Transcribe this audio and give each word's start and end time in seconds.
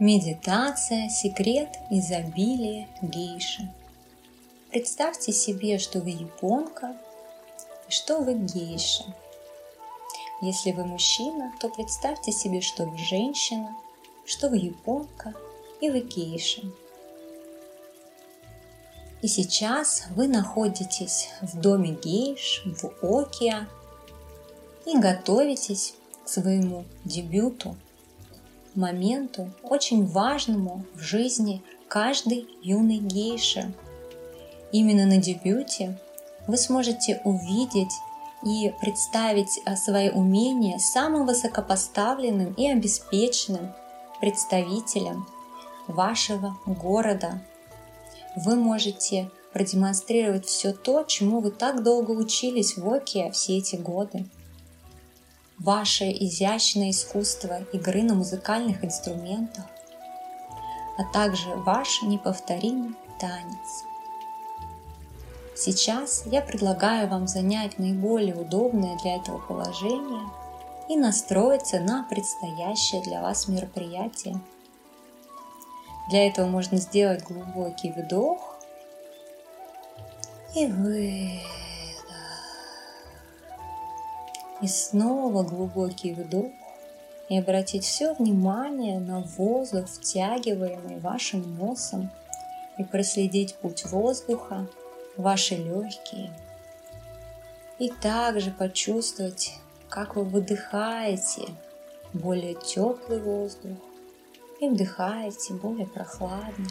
Медитация– 0.00 1.08
секрет 1.10 1.78
изобилия 1.88 2.88
гейши. 3.00 3.72
Представьте 4.72 5.30
себе, 5.30 5.78
что 5.78 6.00
вы 6.00 6.10
японка 6.10 6.96
и 7.88 7.92
что 7.92 8.18
вы 8.18 8.34
гейша. 8.34 9.04
Если 10.40 10.72
вы 10.72 10.84
мужчина, 10.84 11.52
то 11.60 11.68
представьте 11.68 12.32
себе, 12.32 12.60
что 12.60 12.86
вы 12.86 12.98
женщина, 12.98 13.76
что 14.26 14.48
вы 14.48 14.56
японка 14.56 15.32
и 15.80 15.88
вы 15.90 16.00
гейша. 16.00 16.62
И 19.22 19.28
сейчас 19.28 20.06
вы 20.16 20.26
находитесь 20.26 21.28
в 21.40 21.60
доме 21.60 21.92
гейш 22.02 22.64
в 22.66 22.90
Океа 23.00 23.68
и 24.86 24.98
готовитесь 24.98 25.94
к 26.24 26.28
своему 26.28 26.84
дебюту– 27.04 27.76
моменту, 28.74 29.50
очень 29.62 30.06
важному 30.06 30.84
в 30.94 31.00
жизни 31.00 31.62
каждой 31.88 32.46
юной 32.62 32.98
гейши. 32.98 33.72
Именно 34.72 35.06
на 35.06 35.18
дебюте 35.18 35.98
вы 36.46 36.56
сможете 36.56 37.20
увидеть 37.24 37.92
и 38.44 38.72
представить 38.80 39.60
а, 39.64 39.76
свои 39.76 40.10
умения 40.10 40.78
самым 40.78 41.26
высокопоставленным 41.26 42.52
и 42.54 42.68
обеспеченным 42.68 43.72
представителем 44.20 45.26
вашего 45.86 46.56
города. 46.66 47.40
Вы 48.36 48.56
можете 48.56 49.30
продемонстрировать 49.52 50.46
все 50.46 50.72
то, 50.72 51.04
чему 51.04 51.40
вы 51.40 51.52
так 51.52 51.82
долго 51.82 52.10
учились 52.10 52.76
в 52.76 52.92
ОКИА 52.92 53.30
все 53.30 53.58
эти 53.58 53.76
годы 53.76 54.26
ваше 55.64 56.10
изящное 56.10 56.90
искусство 56.90 57.62
игры 57.72 58.02
на 58.02 58.14
музыкальных 58.14 58.84
инструментах, 58.84 59.64
а 60.98 61.04
также 61.12 61.48
ваш 61.56 62.02
неповторимый 62.02 62.94
танец. 63.18 63.84
Сейчас 65.56 66.24
я 66.26 66.42
предлагаю 66.42 67.08
вам 67.08 67.26
занять 67.26 67.78
наиболее 67.78 68.34
удобное 68.34 68.98
для 68.98 69.16
этого 69.16 69.38
положение 69.38 70.28
и 70.90 70.96
настроиться 70.96 71.80
на 71.80 72.04
предстоящее 72.10 73.02
для 73.02 73.22
вас 73.22 73.48
мероприятие. 73.48 74.38
Для 76.10 76.26
этого 76.26 76.46
можно 76.46 76.76
сделать 76.76 77.24
глубокий 77.24 77.90
вдох 77.90 78.58
и 80.54 80.66
выдох. 80.66 81.63
И 84.64 84.66
снова 84.66 85.42
глубокий 85.42 86.14
вдох 86.14 86.50
и 87.28 87.38
обратить 87.38 87.84
все 87.84 88.14
внимание 88.14 88.98
на 88.98 89.20
воздух, 89.20 89.90
втягиваемый 89.90 91.00
вашим 91.00 91.58
носом, 91.58 92.10
и 92.78 92.84
проследить 92.84 93.56
путь 93.56 93.84
воздуха 93.84 94.66
ваши 95.18 95.56
легкие. 95.56 96.32
И 97.78 97.90
также 97.90 98.52
почувствовать, 98.52 99.52
как 99.90 100.16
вы 100.16 100.24
выдыхаете 100.24 101.42
более 102.14 102.54
теплый 102.54 103.20
воздух 103.20 103.76
и 104.60 104.68
вдыхаете 104.70 105.52
более 105.52 105.86
прохладный. 105.86 106.70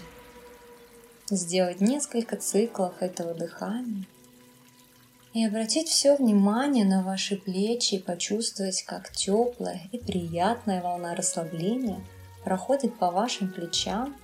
Сделать 1.30 1.80
несколько 1.80 2.38
циклов 2.38 2.95
этого 3.02 3.35
дыхания 3.35 4.07
и 5.34 5.45
обратить 5.45 5.89
все 5.89 6.16
внимание 6.16 6.86
на 6.86 7.02
ваши 7.02 7.36
плечи 7.36 7.95
и 7.95 8.00
почувствовать, 8.00 8.84
как 8.84 9.12
теплая 9.12 9.81
и 9.92 9.98
приятная 9.98 10.81
волна 10.81 11.16
расслабления 11.16 12.06
проходит 12.44 12.98
по 13.00 13.09
вашим 13.09 13.52
плечам, 13.52 14.16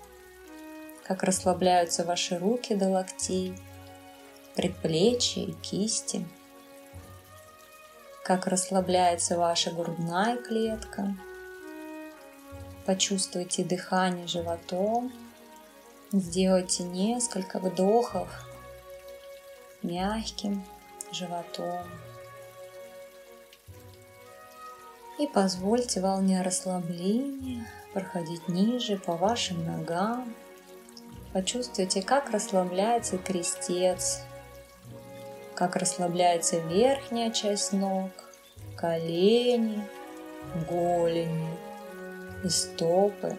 как 1.04 1.24
расслабляются 1.24 2.04
ваши 2.06 2.38
руки 2.38 2.76
до 2.76 2.90
локтей, 2.90 3.56
предплечья 4.56 5.42
и 5.42 5.54
кисти, 5.54 6.28
как 8.23 8.45
расслабляется 8.45 9.38
ваша 9.38 9.72
грудная 9.72 10.38
клетка. 10.38 11.16
Почувствуйте 12.86 13.64
дыхание 13.64 14.28
животом, 14.28 15.12
сделайте 16.12 16.83
несколько 16.83 17.58
вдохов 17.58 18.28
мягким 19.82 20.64
животом. 21.11 21.86
И 25.17 25.27
позвольте 25.27 25.99
волне 25.99 26.42
расслабления 26.42 27.65
проходить 27.93 28.47
ниже 28.47 28.97
по 28.97 29.17
вашим 29.17 29.65
ногам. 29.65 30.33
Почувствуйте, 31.33 32.02
как 32.02 32.30
расслабляется 32.31 33.17
крестец, 33.17 34.21
как 35.55 35.75
расслабляется 35.75 36.59
верхняя 36.59 37.31
часть 37.31 37.73
ног, 37.73 38.11
колени, 38.77 39.86
голени 40.70 41.49
и 42.43 42.49
стопы. 42.49 43.37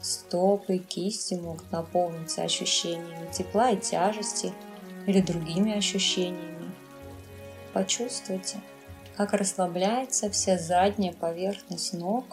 Стопы 0.00 0.76
и 0.76 0.78
кисти 0.78 1.34
могут 1.34 1.70
наполниться 1.72 2.42
ощущениями 2.42 3.32
тепла 3.32 3.70
и 3.70 3.76
тяжести– 3.76 4.52
или 5.06 5.20
другими 5.20 5.76
ощущениями. 5.76 6.72
Почувствуйте, 7.72 8.60
как 9.16 9.32
расслабляется 9.32 10.30
вся 10.30 10.58
задняя 10.58 11.12
поверхность 11.12 11.92
ног, 11.92 12.24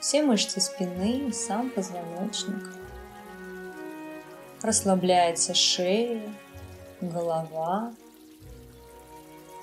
все 0.00 0.22
мышцы 0.22 0.60
спины 0.60 1.28
и 1.28 1.32
сам 1.32 1.70
позвоночник. 1.70 2.72
Расслабляется 4.62 5.54
шея, 5.54 6.22
голова, 7.00 7.92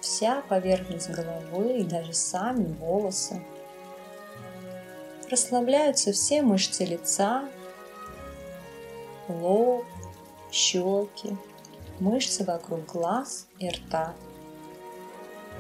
вся 0.02 0.42
поверхность 0.42 1.10
головы 1.10 1.80
и 1.80 1.84
даже 1.84 2.14
сами 2.14 2.74
волосы. 2.74 3.42
Расслабляются 5.30 6.12
все 6.12 6.42
мышцы 6.42 6.86
лица, 6.86 7.48
лоб, 9.28 9.86
щеки, 10.52 11.38
мышцы 12.00 12.44
вокруг 12.44 12.86
глаз 12.86 13.48
и 13.60 13.70
рта. 13.70 14.14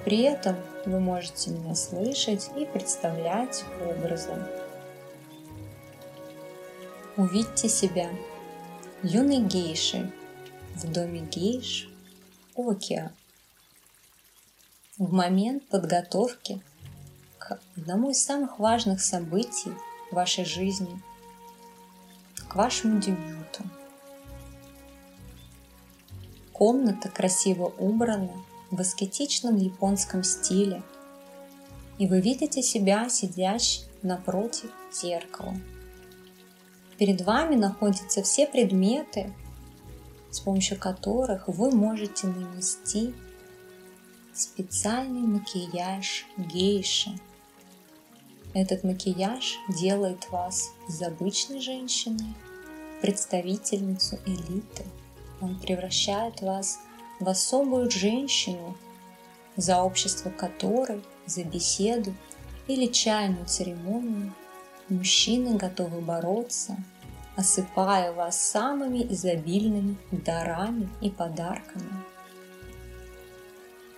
При 0.05 0.21
этом 0.21 0.55
вы 0.85 0.99
можете 0.99 1.51
меня 1.51 1.75
слышать 1.75 2.49
и 2.57 2.65
представлять 2.65 3.63
образы. 3.81 4.33
Увидьте 7.17 7.67
себя 7.67 8.09
юной 9.03 9.39
гейшей 9.39 10.11
в 10.75 10.89
доме 10.91 11.19
гейш 11.19 11.89
Океа 12.55 13.11
в 14.97 15.13
момент 15.13 15.67
подготовки 15.67 16.61
к 17.37 17.59
одному 17.75 18.11
из 18.11 18.23
самых 18.23 18.59
важных 18.59 19.01
событий 19.01 19.71
в 20.11 20.15
вашей 20.15 20.45
жизни, 20.45 21.01
к 22.49 22.55
вашему 22.55 22.99
дебюту– 22.99 23.38
Комната 26.59 27.07
красиво 27.07 27.73
убрана 27.77 28.33
в 28.69 28.81
аскетичном 28.81 29.55
японском 29.55 30.25
стиле, 30.25 30.83
и 31.97 32.05
вы 32.05 32.19
видите 32.19 32.61
себя 32.61 33.07
сидящей 33.07 33.85
напротив 34.01 34.69
зеркала. 34.91 35.55
Перед 36.97 37.21
вами 37.21 37.55
находятся 37.55 38.23
все 38.23 38.45
предметы, 38.45 39.33
с 40.31 40.41
помощью 40.41 40.77
которых 40.77 41.47
вы 41.47 41.71
можете 41.71 42.27
нанести 42.27 43.13
специальный 44.33 45.21
макияж 45.21 46.25
гейши. 46.35 47.11
Этот 48.53 48.83
макияж 48.83 49.59
делает 49.69 50.29
вас 50.29 50.71
из 50.89 51.01
обычной 51.01 51.61
женщины 51.61 52.33
представительницу 52.99 54.19
элиты– 54.25 54.83
он 55.41 55.59
превращает 55.59 56.41
вас 56.41 56.79
в 57.19 57.27
особую 57.27 57.89
женщину, 57.89 58.75
за 59.55 59.81
общество 59.83 60.29
которой, 60.29 61.03
за 61.25 61.43
беседу 61.43 62.13
или 62.67 62.85
чайную 62.87 63.45
церемонию 63.45 64.33
мужчины 64.89 65.57
готовы 65.57 66.01
бороться, 66.01 66.77
осыпая 67.35 68.11
вас 68.11 68.39
самыми 68.41 69.05
изобильными 69.13 69.97
дарами 70.11 70.89
и 71.01 71.09
подарками. 71.09 72.03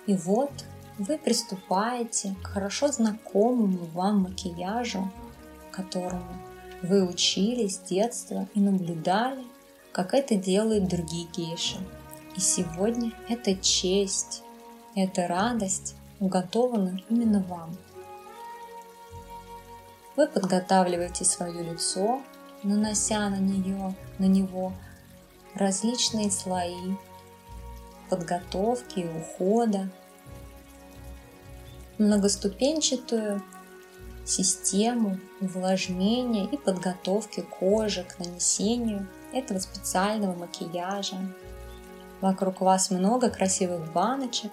И 0.06 0.16
вот 0.16 0.52
вы 0.98 1.18
приступаете 1.18 2.36
к 2.44 2.48
хорошо 2.48 2.88
знакомому 2.90 3.86
вам 3.94 4.24
макияжу, 4.24 5.12
которому 5.72 6.34
вы 6.82 7.08
учились 7.08 7.76
с 7.76 7.80
детства 7.80 8.48
и 8.54 8.60
наблюдали, 8.60 9.44
как 9.92 10.14
это 10.14 10.36
делают 10.36 10.88
другие 10.88 11.28
гейши. 11.28 11.78
И 12.36 12.40
сегодня 12.40 13.12
эта 13.28 13.56
честь, 13.56 14.44
эта 14.96 15.28
радость 15.28 15.96
уготована 16.20 17.02
именно 17.10 17.42
вам. 17.42 17.76
вы 20.16 20.28
подготавливаете 20.28 21.26
свое 21.26 21.64
лицо, 21.64 22.22
нанося 22.64 23.28
на 23.30 23.38
нее, 23.38 23.96
на 24.20 24.26
него 24.26 24.74
различные 25.56 26.30
слои 26.30 26.96
подготовки 28.10 29.00
и 29.00 29.08
ухода, 29.08 29.90
многоступенчатую 31.98 33.42
систему 34.26 35.18
увлажнения 35.42 36.46
и 36.46 36.58
подготовки 36.58 37.42
кожи 37.42 38.04
к 38.04 38.20
нанесению 38.20 39.08
этого 39.34 39.60
специального 39.60 40.36
макияжа. 40.36 41.18
Вокруг 42.22 42.62
вас 42.62 42.92
много 42.92 43.30
красивых 43.30 43.92
баночек, 43.92 44.52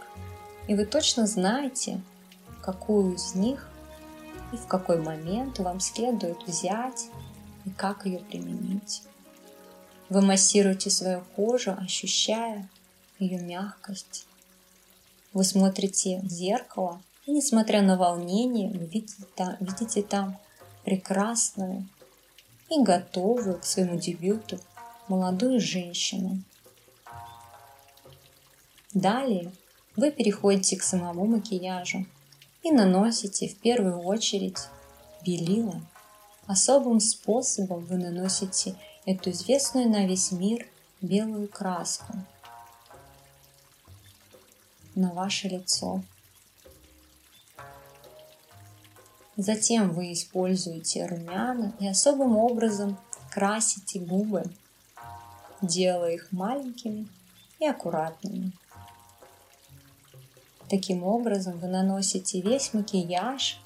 и 0.66 0.74
вы 0.74 0.86
точно 0.86 1.26
знаете, 1.26 2.00
какую 2.62 3.14
из 3.14 3.34
них 3.34 3.68
и 4.52 4.56
в 4.56 4.66
какой 4.66 5.00
момент 5.00 5.58
вам 5.58 5.80
следует 5.80 6.42
взять 6.46 7.10
и 7.64 7.70
как 7.70 8.06
ее 8.06 8.20
применить. 8.20 9.02
Вы 10.08 10.22
массируете 10.22 10.88
свою 10.88 11.22
кожу, 11.36 11.76
ощущая 11.78 12.68
ее 13.18 13.38
мягкость. 13.40 14.26
Вы 15.34 15.44
смотрите 15.44 16.20
в 16.22 16.30
зеркало 16.30 17.02
и 17.26 17.30
несмотря 17.30 17.82
на 17.82 17.98
волнение, 17.98 18.70
вы 18.70 18.86
видите 18.86 19.24
там, 19.36 19.56
видите 19.60 20.02
там 20.02 20.38
прекрасную 20.88 21.86
и 22.70 22.82
готовую 22.82 23.58
к 23.58 23.64
своему 23.66 23.98
дебюту 23.98 24.58
молодую 25.06 25.60
женщину. 25.60 26.42
Далее 28.94 29.52
вы 29.96 30.10
переходите 30.10 30.78
к 30.78 30.82
самому 30.82 31.26
макияжу 31.26 32.06
и 32.62 32.70
наносите 32.70 33.48
в 33.48 33.58
первую 33.58 33.98
очередь 34.00 34.56
белила. 35.26 35.78
Особым 36.46 37.00
способом 37.00 37.84
вы 37.84 37.98
наносите 37.98 38.74
эту 39.04 39.30
известную 39.32 39.90
на 39.90 40.06
весь 40.06 40.32
мир 40.32 40.66
белую 41.02 41.48
краску 41.48 42.14
на 44.94 45.12
ваше 45.12 45.48
лицо. 45.48 46.02
Затем 49.38 49.92
вы 49.92 50.12
используете 50.12 51.06
румяна 51.06 51.72
и 51.78 51.86
особым 51.86 52.36
образом 52.36 52.98
красите 53.30 54.00
губы, 54.00 54.42
делая 55.62 56.14
их 56.14 56.32
маленькими 56.32 57.06
и 57.60 57.66
аккуратными. 57.68 58.50
Таким 60.68 61.04
образом 61.04 61.56
вы 61.60 61.68
наносите 61.68 62.40
весь 62.40 62.74
макияж, 62.74 63.60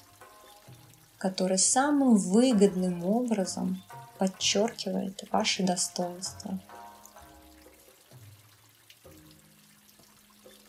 который 1.17 1.57
самым 1.57 2.17
выгодным 2.17 3.03
образом 3.03 3.81
подчеркивает 4.19 5.23
ваши 5.31 5.63
достоинства. 5.63 6.59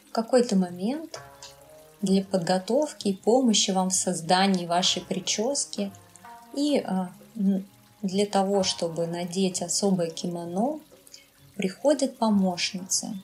В 0.08 0.12
какой-то 0.12 0.56
момент 0.56 1.20
для 2.04 2.22
подготовки 2.22 3.08
и 3.08 3.16
помощи 3.16 3.70
вам 3.70 3.88
в 3.90 3.94
создании 3.94 4.66
вашей 4.66 5.02
прически 5.02 5.90
и 6.54 6.78
а, 6.78 7.10
для 8.02 8.26
того, 8.26 8.62
чтобы 8.62 9.06
надеть 9.06 9.62
особое 9.62 10.10
кимоно, 10.10 10.80
приходят 11.56 12.18
помощницы, 12.18 13.16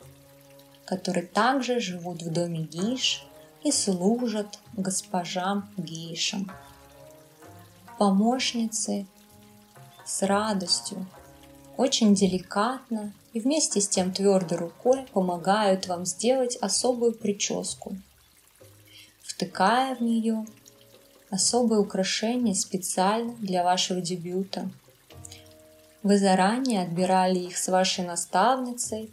которые 0.85 1.27
также 1.27 1.79
живут 1.81 2.23
в 2.23 2.32
доме 2.32 2.61
гейш 2.61 3.27
и 3.62 3.71
служат 3.71 4.59
госпожам 4.73 5.69
гейшам. 5.76 6.50
Помощницы 7.99 9.06
с 10.06 10.23
радостью, 10.23 11.06
очень 11.76 12.15
деликатно 12.15 13.12
и 13.35 13.41
вместе 13.41 13.81
с 13.81 13.88
тем 13.88 14.12
твердой 14.12 14.56
рукой 14.56 15.06
помогают 15.12 15.87
вам 15.87 16.06
сделать 16.06 16.56
особую 16.56 17.12
прическу– 17.12 17.97
втыкая 19.40 19.94
в 19.94 20.02
нее 20.02 20.44
особые 21.31 21.81
украшения 21.81 22.52
специально 22.52 23.32
для 23.37 23.64
вашего 23.64 24.02
дебюта. 24.02 24.69
Вы 26.02 26.19
заранее 26.19 26.82
отбирали 26.82 27.38
их 27.38 27.56
с 27.56 27.69
вашей 27.69 28.04
наставницей, 28.04 29.10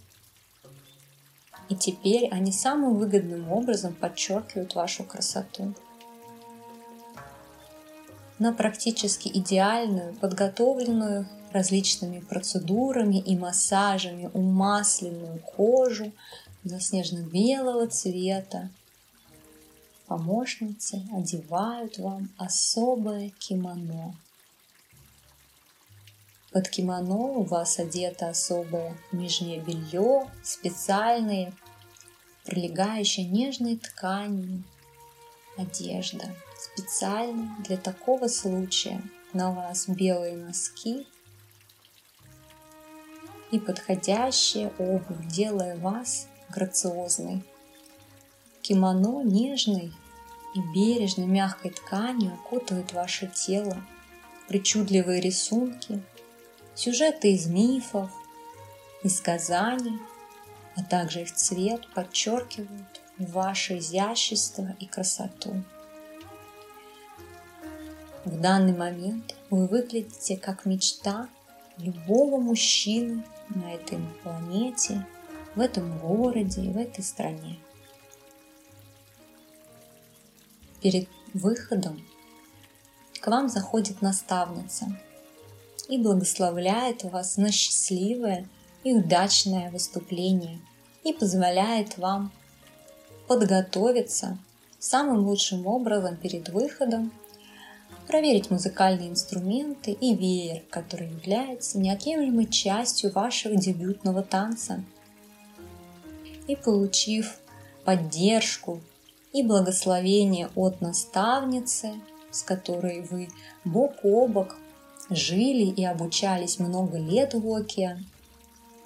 и 1.69 1.75
теперь 1.75 2.27
они 2.29 2.51
самым 2.51 2.97
выгодным 2.97 3.49
образом 3.49 3.93
подчеркивают 3.93 4.75
вашу 4.75 5.05
красоту. 5.05 5.73
На 8.37 8.51
практически 8.51 9.29
идеальную, 9.29 10.13
подготовленную 10.15 11.25
различными 11.53 12.19
процедурами 12.19 13.17
и 13.17 13.37
массажами 13.37 14.29
умасленную 14.33 15.39
кожу 15.39 16.11
заснежно-белого 16.65 17.87
цвета 17.87 18.69
помощницы 20.07 21.03
одевают 21.13 21.97
вам 21.99 22.29
особое 22.37 23.29
кимоно. 23.29 24.15
Под 26.51 26.69
кимоно 26.69 27.15
у 27.15 27.43
вас 27.43 27.77
одето 27.77 28.29
особое 28.29 28.97
нижнее 29.11 29.59
белье, 29.59 30.31
специальные, 30.43 31.53
прилегающие 32.45 33.27
нежной 33.27 33.75
тканью 33.75 34.63
одежда. 35.57 36.33
Специально 36.57 37.55
для 37.65 37.77
такого 37.77 38.27
случая 38.27 39.03
на 39.33 39.51
вас 39.51 39.87
белые 39.89 40.37
носки 40.37 41.05
и 43.51 43.59
подходящая 43.59 44.71
обувь, 44.79 45.27
делая 45.27 45.77
вас 45.77 46.27
грациозной 46.49 47.43
Кимоно 48.61 49.23
нежной 49.23 49.93
и 50.53 50.59
бережной 50.73 51.27
мягкой 51.27 51.71
тканью 51.71 52.33
окутывает 52.33 52.93
ваше 52.93 53.27
тело. 53.27 53.81
Причудливые 54.47 55.21
рисунки, 55.21 56.01
сюжеты 56.73 57.33
из 57.33 57.47
мифов, 57.47 58.09
из 59.03 59.17
сказаний, 59.17 59.99
а 60.75 60.83
также 60.83 61.21
их 61.21 61.33
цвет 61.33 61.87
подчеркивают 61.93 63.01
ваше 63.17 63.79
изящество 63.79 64.75
и 64.79 64.85
красоту. 64.85 65.63
В 68.25 68.39
данный 68.39 68.75
момент 68.75 69.35
вы 69.49 69.67
выглядите 69.67 70.37
как 70.37 70.65
мечта 70.65 71.29
любого 71.77 72.39
мужчины 72.39 73.23
на 73.49 73.73
этой 73.73 73.99
планете, 74.21 75.05
в 75.55 75.61
этом 75.61 75.97
городе 75.99 76.61
и 76.61 76.69
в 76.69 76.77
этой 76.77 77.03
стране. 77.03 77.57
Перед 80.81 81.07
выходом 81.33 82.01
к 83.19 83.27
вам 83.27 83.49
заходит 83.49 84.01
наставница 84.01 84.87
и 85.89 85.97
благословляет 85.97 87.03
вас 87.03 87.37
на 87.37 87.51
счастливое 87.51 88.47
и 88.83 88.93
удачное 88.93 89.71
выступление 89.71 90.59
и 91.03 91.13
позволяет 91.13 91.97
вам 91.97 92.31
подготовиться 93.27 94.37
самым 94.79 95.25
лучшим 95.25 95.67
образом 95.67 96.15
перед 96.15 96.49
выходом, 96.49 97.11
проверить 98.07 98.49
музыкальные 98.49 99.09
инструменты 99.09 99.91
и 99.91 100.15
веер, 100.15 100.63
который 100.69 101.09
является 101.09 101.77
неотъемлемой 101.77 102.45
частью 102.45 103.11
вашего 103.11 103.55
дебютного 103.55 104.23
танца. 104.23 104.83
И 106.47 106.55
получив 106.55 107.39
поддержку 107.83 108.79
и 109.37 109.43
благословение 109.43 110.49
от 110.55 110.81
наставницы, 110.81 111.93
с 112.31 112.41
которой 112.41 113.01
вы 113.01 113.29
бок 113.63 113.93
о 114.03 114.27
бок 114.27 114.55
жили 115.09 115.65
и 115.65 115.85
обучались 115.85 116.59
много 116.59 116.97
лет 116.97 117.33
в 117.33 117.53
Океан, 117.53 118.05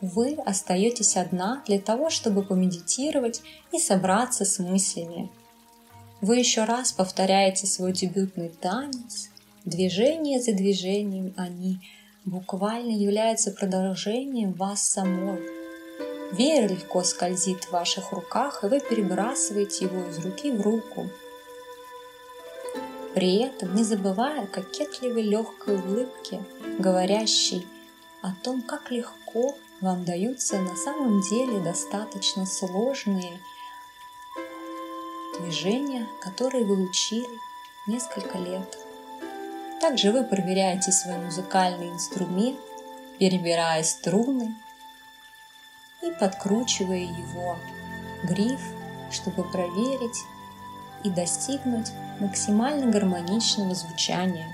вы 0.01 0.36
остаетесь 0.46 1.15
одна 1.15 1.63
для 1.67 1.79
того, 1.79 2.10
чтобы 2.10 2.43
помедитировать 2.43 3.41
и 3.72 3.79
собраться 3.79 4.46
с 4.46 4.60
мыслями. 4.60 5.29
Вы 6.20 6.38
еще 6.38 6.65
раз 6.65 6.91
повторяете 6.91 7.65
свой 7.65 7.93
дебютный 7.93 8.50
танец, 8.50 9.29
движение 9.63 10.41
за 10.41 10.53
движением 10.53 11.34
они 11.38 11.79
буквально 12.25 12.91
являются 12.91 13.51
продолжением 13.51 14.53
вас 14.53 14.84
самой– 14.84 15.39
Веер 16.31 16.69
легко 16.69 17.03
скользит 17.03 17.65
в 17.65 17.71
ваших 17.71 18.13
руках, 18.13 18.63
и 18.63 18.67
вы 18.67 18.79
перебрасываете 18.79 19.85
его 19.85 20.07
из 20.09 20.17
руки 20.19 20.51
в 20.51 20.61
руку. 20.61 21.09
При 23.13 23.39
этом 23.39 23.75
не 23.75 23.83
забывая 23.83 24.47
кокетливой 24.47 25.23
легкой 25.23 25.75
улыбки, 25.75 26.41
говорящей 26.79 27.67
о 28.21 28.31
том, 28.43 28.61
как 28.61 28.91
легко 28.91 29.57
вам 29.81 30.05
даются 30.05 30.57
на 30.59 30.77
самом 30.77 31.21
деле 31.21 31.59
достаточно 31.59 32.45
сложные 32.45 33.41
движения, 35.41 36.07
которые 36.21 36.63
вы 36.63 36.81
учили 36.81 37.38
несколько 37.88 38.38
лет. 38.38 38.77
Также 39.81 40.11
вы 40.11 40.23
проверяете 40.23 40.93
свой 40.93 41.17
музыкальный 41.17 41.89
инструмент, 41.89 42.59
перебирая 43.19 43.83
струны 43.83 44.55
и 46.01 46.12
подкручивая 46.12 46.98
его 47.00 47.58
гриф, 48.24 48.62
чтобы 49.12 49.43
проверить 49.43 50.25
и 51.03 51.10
достигнуть 51.10 51.91
максимально 52.20 52.91
гармоничного 52.91 53.74
звучания. 53.75 54.48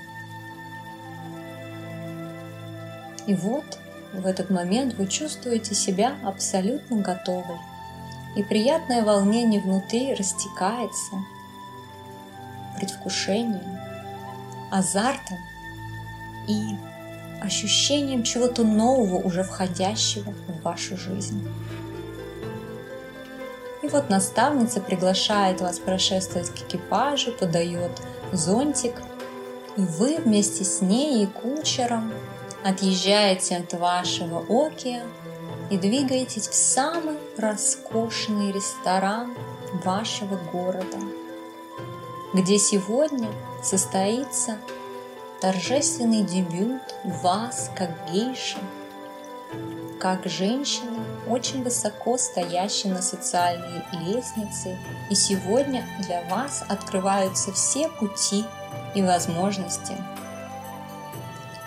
И 3.26 3.34
вот 3.34 3.78
в 4.12 4.26
этот 4.26 4.50
момент 4.50 4.94
вы 4.94 5.06
чувствуете 5.06 5.74
себя 5.74 6.16
абсолютно 6.24 6.98
готовой, 6.98 7.58
и 8.36 8.42
приятное 8.42 9.02
волнение 9.02 9.60
внутри 9.60 10.14
растекается 10.14 11.16
предвкушением, 12.78 13.78
азартом 14.70 15.38
и 16.46 16.76
ощущением 17.42 18.22
чего-то 18.22 18.64
нового, 18.64 19.16
уже 19.16 19.42
входящего 19.42 20.32
в 20.46 20.62
вашу 20.62 20.96
жизнь. 20.96 21.46
И 23.82 23.88
вот 23.88 24.10
наставница 24.10 24.80
приглашает 24.80 25.60
вас 25.60 25.78
прошествовать 25.78 26.50
к 26.50 26.58
экипажу, 26.62 27.32
подает 27.32 27.92
зонтик, 28.32 28.94
и 29.76 29.80
вы 29.80 30.16
вместе 30.16 30.64
с 30.64 30.80
ней 30.80 31.24
и 31.24 31.26
кучером 31.26 32.12
отъезжаете 32.64 33.56
от 33.56 33.72
вашего 33.74 34.44
океа 34.48 35.04
и 35.70 35.76
двигаетесь 35.76 36.48
в 36.48 36.54
самый 36.54 37.16
роскошный 37.36 38.52
ресторан 38.52 39.34
вашего 39.84 40.36
города, 40.50 40.98
где 42.34 42.58
сегодня 42.58 43.28
состоится 43.62 44.58
торжественный 45.40 46.22
дебют 46.22 46.82
вас 47.04 47.70
как 47.76 47.90
гейши, 48.10 48.58
как 50.00 50.26
женщины, 50.26 50.98
очень 51.28 51.62
высоко 51.62 52.16
стоящей 52.16 52.88
на 52.88 53.02
социальной 53.02 53.82
лестнице, 53.92 54.78
и 55.10 55.14
сегодня 55.14 55.84
для 56.00 56.22
вас 56.24 56.64
открываются 56.68 57.52
все 57.52 57.88
пути 57.88 58.44
и 58.94 59.02
возможности. 59.02 59.94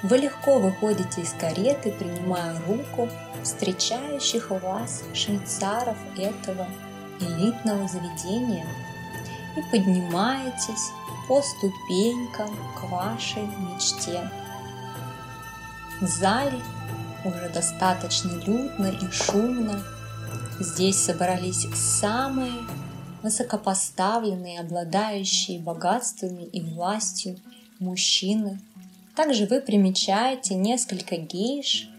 Вы 0.03 0.17
легко 0.17 0.57
выходите 0.57 1.21
из 1.21 1.33
кареты, 1.33 1.91
принимая 1.91 2.59
руку 2.67 3.07
встречающих 3.43 4.49
вас 4.49 5.03
швейцаров 5.13 5.97
этого 6.17 6.67
элитного 7.19 7.87
заведения 7.87 8.65
и 9.55 9.61
поднимаетесь 9.69 10.91
по 11.27 11.41
ступенькам 11.41 12.49
к 12.77 12.89
вашей 12.89 13.43
мечте. 13.43 14.29
В 15.99 16.07
зале 16.07 16.59
уже 17.23 17.49
достаточно 17.53 18.31
людно 18.45 18.87
и 18.87 19.11
шумно. 19.11 19.83
Здесь 20.59 20.97
собрались 20.97 21.67
самые 21.75 22.53
высокопоставленные, 23.21 24.59
обладающие 24.59 25.59
богатствами 25.59 26.43
и 26.43 26.61
властью 26.61 27.37
мужчины. 27.79 28.59
Также 29.15 29.45
вы 29.45 29.61
примечаете 29.61 30.55
несколько 30.55 31.17
гейш, 31.17 31.89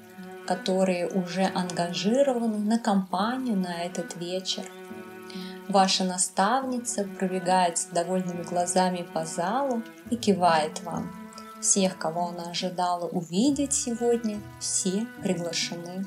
которые 0.46 1.08
уже 1.08 1.44
ангажированы 1.54 2.58
на 2.58 2.78
компанию 2.78 3.56
на 3.56 3.82
этот 3.84 4.16
вечер. 4.16 4.64
Ваша 5.68 6.04
наставница 6.04 7.04
пробегает 7.18 7.78
с 7.78 7.86
довольными 7.86 8.42
глазами 8.42 9.06
по 9.14 9.24
залу 9.24 9.82
и 10.10 10.16
кивает 10.16 10.82
вам– 10.82 11.10
всех, 11.62 11.96
кого 11.96 12.28
она 12.28 12.50
ожидала 12.50 13.06
увидеть 13.06 13.72
сегодня, 13.72 14.40
все 14.58 15.06
приглашены. 15.22 16.04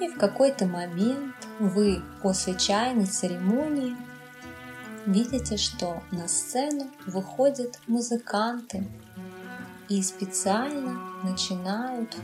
И 0.00 0.08
в 0.08 0.18
какой-то 0.18 0.66
момент 0.66 1.34
вы 1.58 2.02
после 2.22 2.54
чайной 2.54 3.06
церемонии 3.06 3.96
видите, 5.06 5.56
что 5.56 6.02
на 6.12 6.28
сцену 6.28 6.90
выходят 7.06 7.80
музыканты 7.86 8.86
и 9.88 10.02
специально 10.02 11.00
начинают 11.22 12.14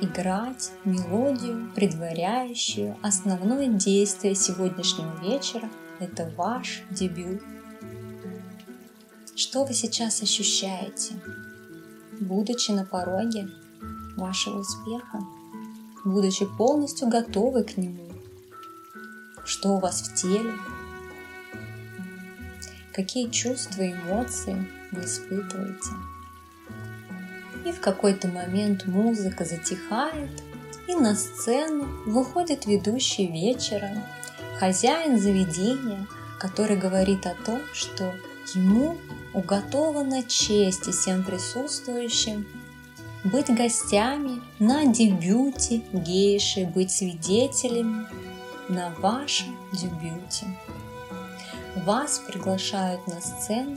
играть 0.00 0.72
мелодию, 0.84 1.70
предваряющую 1.74 2.96
основное 3.02 3.68
действие 3.68 4.34
сегодняшнего 4.34 5.20
вечера. 5.22 5.68
Это 6.00 6.30
ваш 6.36 6.82
дебют 6.90 7.42
что 9.36 9.66
вы 9.66 9.74
сейчас 9.74 10.22
ощущаете, 10.22 11.14
будучи 12.20 12.70
на 12.70 12.86
пороге 12.86 13.50
вашего 14.16 14.60
успеха, 14.60 15.20
будучи 16.06 16.46
полностью 16.56 17.08
готовы 17.08 17.62
к 17.64 17.76
нему? 17.76 18.08
Что 19.44 19.76
у 19.76 19.78
вас 19.78 20.00
в 20.00 20.14
теле? 20.14 20.54
Какие 22.94 23.28
чувства 23.28 23.82
и 23.82 23.92
эмоции 23.92 24.66
вы 24.90 25.04
испытываете? 25.04 25.90
И 27.66 27.72
в 27.72 27.80
какой-то 27.80 28.28
момент 28.28 28.86
музыка 28.86 29.44
затихает, 29.44 30.30
и 30.86 30.94
на 30.94 31.16
сцену 31.16 31.88
выходит 32.06 32.64
ведущий 32.64 33.26
вечера, 33.26 33.90
хозяин 34.60 35.18
заведения, 35.18 36.06
который 36.38 36.76
говорит 36.76 37.26
о 37.26 37.34
том, 37.44 37.60
что 37.72 38.14
ему 38.54 38.96
уготована 39.34 40.22
честь 40.22 40.86
и 40.86 40.92
всем 40.92 41.24
присутствующим 41.24 42.46
быть 43.24 43.52
гостями 43.52 44.40
на 44.60 44.86
дебюте 44.86 45.82
гейши, 45.92 46.66
быть 46.66 46.92
свидетелями 46.92 48.06
на 48.68 48.90
вашем 49.00 49.56
дебюте. 49.72 50.46
Вас 51.84 52.20
приглашают 52.20 53.04
на 53.08 53.20
сцену, 53.20 53.76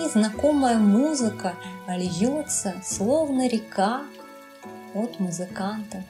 и 0.00 0.08
знакомая 0.08 0.78
музыка 0.78 1.54
льется, 1.88 2.74
словно 2.84 3.48
река 3.48 4.02
от 4.94 5.20
музыкантов. 5.20 6.02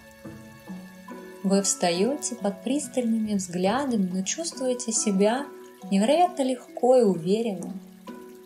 Вы 1.43 1.63
встаете 1.63 2.35
под 2.37 2.63
пристальными 2.63 3.35
взглядами, 3.35 4.09
но 4.13 4.23
чувствуете 4.23 4.93
себя 4.93 5.47
невероятно 5.91 6.43
легко 6.43 6.97
и 6.97 7.03
уверенно– 7.03 7.73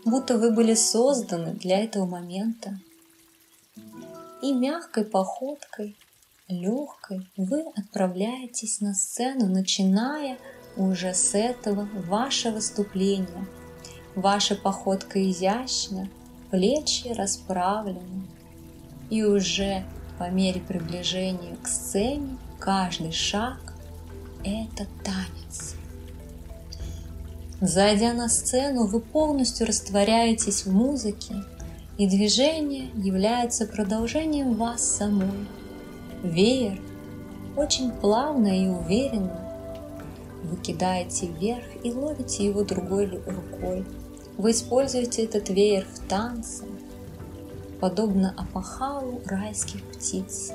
будто 0.09 0.38
вы 0.38 0.50
были 0.50 0.75
созданы 0.75 1.54
для 1.54 1.85
этого 1.85 2.07
момента. 2.07 2.78
И 4.42 4.52
мягкой 4.52 5.04
походкой, 5.04 5.97
легкой, 6.49 7.28
вы 7.37 7.64
отправляетесь 7.76 8.80
на 8.80 8.95
сцену, 8.95 9.47
начиная 9.47 10.38
уже 10.76 11.12
с 11.12 11.35
этого 11.35 11.88
ваше 12.07 12.50
выступление. 12.50 13.47
Ваша 14.18 14.56
походка 14.56 15.30
изящна, 15.30 16.08
плечи 16.50 17.06
расправлены. 17.06 18.26
И 19.10 19.22
уже 19.22 19.84
по 20.18 20.28
мере 20.28 20.60
приближения 20.60 21.54
к 21.62 21.68
сцене 21.68 22.37
каждый 22.58 23.12
шаг– 23.12 23.75
это 24.44 24.88
танец. 25.04 25.76
Зайдя 27.60 28.12
на 28.12 28.28
сцену, 28.28 28.88
вы 28.88 28.98
полностью 28.98 29.68
растворяетесь 29.68 30.66
в 30.66 30.72
музыке, 30.72 31.37
и 31.96 32.08
движение 32.08 32.90
является 32.96 33.66
продолжением 33.66 34.54
вас 34.54 34.82
самой. 34.82 35.46
Веер 36.25 36.80
очень 37.56 37.92
плавно 37.92 38.48
и 38.48 38.66
уверенно 38.66 39.48
вы 40.42 40.56
кидаете 40.56 41.26
вверх 41.26 41.64
и 41.84 41.92
ловите 41.92 42.46
его 42.46 42.62
другой 42.64 43.06
рукой. 43.06 43.84
Вы 44.38 44.52
используете 44.52 45.25
этот 45.25 45.49
веер 45.49 45.85
в 45.85 46.09
танце, 46.09 46.64
подобно 47.80 48.33
опахалу 48.37 49.21
райских 49.26 49.83
птиц. 49.83 50.52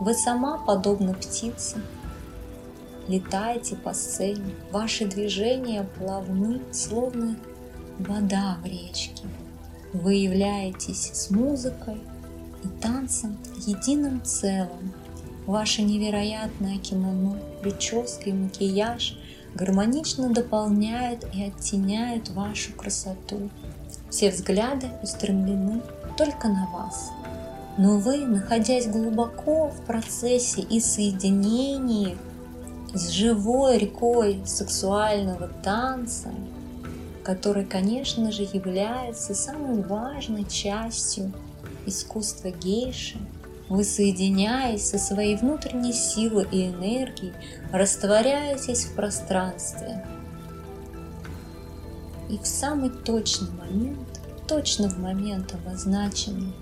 Вы 0.00 0.12
сама 0.14 0.58
подобна 0.58 1.14
птице, 1.14 1.80
летаете 3.06 3.76
по 3.76 3.94
сцене, 3.94 4.52
ваши 4.72 5.04
движения 5.06 5.88
плавны, 5.96 6.62
словно 6.72 7.36
вода 8.00 8.58
в 8.60 8.66
речке. 8.66 9.22
Вы 9.92 10.14
являетесь 10.14 11.12
с 11.12 11.30
музыкой 11.30 12.00
и 12.64 12.68
танцем 12.80 13.38
единым 13.66 14.20
целым. 14.24 14.92
Ваше 15.46 15.82
невероятное 15.82 16.78
кимоно, 16.78 17.38
прическа 17.62 18.30
и 18.30 18.32
макияж 18.32 19.16
гармонично 19.54 20.30
дополняют 20.30 21.26
и 21.32 21.44
оттеняют 21.44 22.30
вашу 22.30 22.72
красоту. 22.72 23.50
Все 24.10 24.30
взгляды 24.30 24.88
устремлены 25.02 25.80
только 26.16 26.48
на 26.48 26.68
вас. 26.72 27.10
Но 27.78 27.98
вы, 27.98 28.18
находясь 28.26 28.86
глубоко 28.86 29.68
в 29.68 29.80
процессе 29.86 30.60
и 30.60 30.80
соединении 30.80 32.18
с 32.92 33.08
живой 33.08 33.78
рекой 33.78 34.42
сексуального 34.44 35.48
танца, 35.62 36.30
который, 37.24 37.64
конечно 37.64 38.30
же, 38.30 38.42
является 38.42 39.34
самой 39.34 39.82
важной 39.82 40.44
частью 40.44 41.32
искусства 41.86 42.50
гейши, 42.50 43.18
вы, 43.72 43.84
соединяясь 43.84 44.86
со 44.86 44.98
своей 44.98 45.34
внутренней 45.34 45.94
силой 45.94 46.46
и 46.52 46.68
энергией, 46.68 47.32
растворяетесь 47.72 48.84
в 48.84 48.94
пространстве. 48.94 50.04
И 52.28 52.36
в 52.36 52.46
самый 52.46 52.90
точный 52.90 53.50
момент, 53.52 54.20
точно 54.46 54.90
в 54.90 54.98
момент 54.98 55.54
обозначенный 55.54 56.52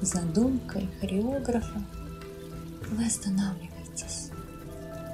задумкой 0.00 0.88
хореографа, 1.00 1.80
вы 2.90 3.06
останавливаетесь. 3.06 4.30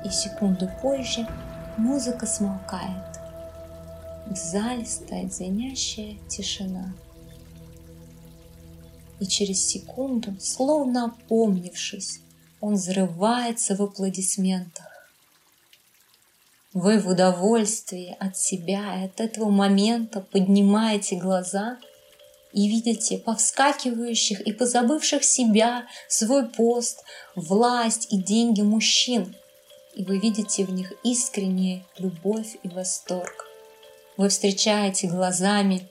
И 0.07 0.09
секунду 0.09 0.71
позже 0.81 1.29
музыка 1.77 2.25
смолкает. 2.25 3.21
В 4.31 4.35
зале 4.35 4.87
стоит 4.87 5.35
звенящая 5.35 6.17
тишина. 6.29 6.95
И 9.21 9.27
через 9.27 9.67
секунду, 9.67 10.37
словно 10.41 11.07
опомнившись, 11.07 12.21
он 12.61 12.75
взрывается 12.75 13.75
в 13.77 13.83
аплодисментах. 13.83 14.87
Вы 16.73 16.99
в 16.99 17.09
удовольствии 17.09 18.15
от 18.21 18.37
себя 18.37 19.01
и 19.01 19.07
от 19.07 19.21
этого 19.21 19.49
момента 19.49 20.21
поднимаете 20.21 21.17
глаза 21.17 21.79
и 22.53 22.69
видите 22.69 23.19
повскакивающих 23.19 24.41
и 24.43 24.53
позабывших 24.53 25.25
себя, 25.25 25.87
свой 26.09 26.47
пост, 26.47 27.03
власть 27.35 28.09
и 28.11 28.19
деньги 28.19 28.61
мужчин. 28.61 29.35
И 29.95 30.05
вы 30.05 30.19
видите 30.19 30.65
в 30.65 30.71
них 30.71 30.93
искреннюю 31.03 31.83
любовь 31.97 32.57
и 32.63 32.69
восторг. 32.69 33.47
Вы 34.19 34.29
встречаете 34.29 35.09
глазами, 35.09 35.89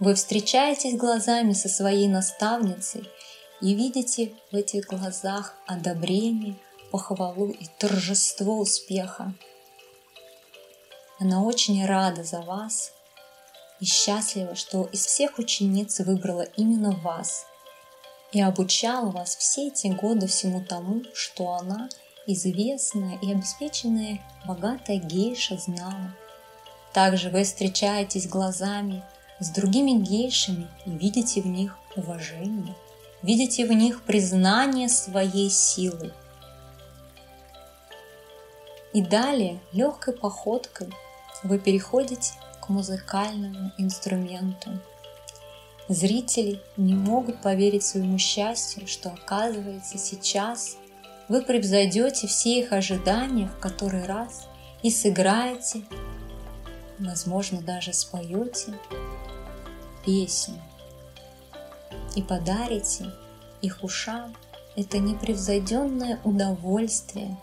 вы 0.00 0.14
встречаетесь 0.14 0.96
глазами 0.96 1.52
со 1.52 1.68
своей 1.68 2.08
наставницей 2.08 3.08
и 3.60 3.74
видите 3.74 4.32
в 4.50 4.56
этих 4.56 4.86
глазах 4.86 5.54
одобрение, 5.66 6.56
похвалу 6.90 7.50
и 7.50 7.66
торжество 7.78 8.58
успеха. 8.58 9.34
Она 11.18 11.44
очень 11.44 11.84
рада 11.84 12.24
за 12.24 12.40
вас 12.40 12.92
и 13.78 13.84
счастлива, 13.84 14.54
что 14.54 14.84
из 14.84 15.04
всех 15.04 15.38
учениц 15.38 16.00
выбрала 16.00 16.46
именно 16.56 16.92
вас 16.92 17.44
и 18.32 18.40
обучала 18.40 19.10
вас 19.10 19.36
все 19.36 19.68
эти 19.68 19.88
годы 19.88 20.26
всему 20.28 20.64
тому, 20.64 21.02
что 21.12 21.52
она, 21.52 21.90
известная 22.26 23.18
и 23.20 23.32
обеспеченная 23.32 24.20
богатая 24.46 24.96
гейша, 24.96 25.58
знала. 25.58 26.14
Также 26.94 27.28
вы 27.28 27.44
встречаетесь 27.44 28.26
глазами 28.26 29.04
с 29.40 29.48
другими 29.50 29.92
гейшами 29.92 30.68
и 30.86 30.90
видите 30.90 31.40
в 31.40 31.46
них 31.46 31.76
уважение, 31.96 32.74
видите 33.22 33.66
в 33.66 33.72
них 33.72 34.02
признание 34.02 34.88
своей 34.88 35.50
силы. 35.50 36.12
И 38.92 39.02
далее 39.02 39.60
легкой 39.72 40.14
походкой 40.14 40.88
вы 41.42 41.58
переходите 41.58 42.34
к 42.60 42.68
музыкальному 42.68 43.72
инструменту. 43.78 44.70
Зрители 45.88 46.60
не 46.76 46.94
могут 46.94 47.40
поверить 47.40 47.84
своему 47.84 48.18
счастью, 48.18 48.86
что 48.86 49.08
оказывается 49.10 49.98
сейчас 49.98 50.76
вы 51.28 51.42
превзойдете 51.42 52.26
все 52.26 52.58
их 52.58 52.72
ожидания 52.72 53.46
в 53.46 53.60
который 53.60 54.04
раз 54.04 54.48
и 54.82 54.90
сыграете, 54.90 55.82
возможно, 56.98 57.60
даже 57.60 57.92
споете 57.92 58.74
песню 60.04 60.60
и 62.14 62.22
подарите 62.22 63.12
их 63.62 63.82
ушам 63.82 64.34
это 64.76 64.98
непревзойденное 64.98 66.20
удовольствие. 66.24 67.36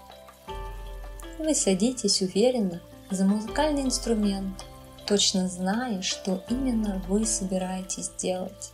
Вы 1.37 1.53
садитесь 1.53 2.21
уверенно 2.21 2.81
за 3.11 3.25
музыкальный 3.25 3.83
инструмент, 3.83 4.65
точно 5.05 5.47
зная, 5.47 6.01
что 6.01 6.43
именно 6.49 7.01
вы 7.07 7.25
собираетесь 7.25 8.11
делать. 8.17 8.71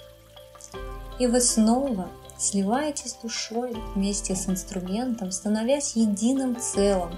И 1.19 1.27
вы 1.27 1.41
снова 1.41 2.07
сливаетесь 2.37 3.17
душой 3.21 3.75
вместе 3.95 4.35
с 4.35 4.47
инструментом, 4.47 5.31
становясь 5.31 5.95
единым 5.95 6.59
целым. 6.59 7.15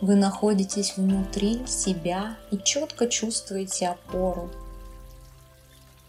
Вы 0.00 0.14
находитесь 0.14 0.96
внутри 0.96 1.66
себя 1.66 2.36
и 2.50 2.58
четко 2.58 3.08
чувствуете 3.08 3.88
опору. 3.88 4.48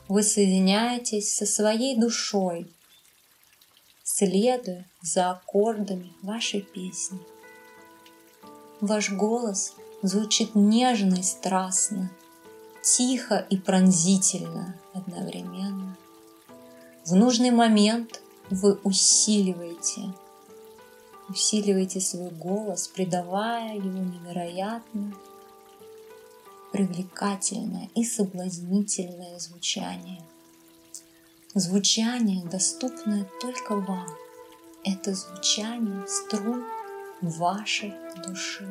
Вы 0.10 0.24
соединяетесь 0.24 1.32
со 1.32 1.46
своей 1.46 1.96
душой, 1.96 2.68
следуя 4.04 4.88
за 5.04 5.30
аккордами 5.30 6.12
вашей 6.24 6.62
песни. 6.62 7.20
Ваш 8.82 9.12
голос 9.12 9.76
звучит 10.02 10.56
нежно 10.56 11.18
и 11.18 11.22
страстно, 11.22 12.10
тихо 12.82 13.46
и 13.52 13.58
пронзительно 13.58 14.76
одновременно. 14.96 15.96
В 17.06 17.14
нужный 17.14 17.52
момент 17.52 18.20
вы 18.50 18.80
усиливаете, 18.84 20.12
усиливаете 21.30 22.02
свой 22.02 22.32
голос, 22.32 22.88
придавая 22.88 23.76
ему 23.76 24.04
невероятно 24.06 25.14
привлекательное 26.80 27.90
и 27.94 28.06
соблазнительное 28.06 29.38
звучание. 29.38 30.22
Звучание, 31.54 32.46
доступное 32.46 33.30
только 33.42 33.76
вам. 33.76 34.08
Это 34.86 35.14
звучание 35.14 36.08
струн 36.08 36.64
вашей 37.22 37.94
души. 38.26 38.66